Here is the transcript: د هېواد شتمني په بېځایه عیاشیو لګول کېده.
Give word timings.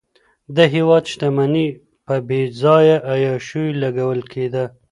د 0.55 0.57
هېواد 0.73 1.03
شتمني 1.11 1.67
په 2.05 2.15
بېځایه 2.27 2.97
عیاشیو 3.11 3.77
لګول 3.81 4.21
کېده. 4.31 4.65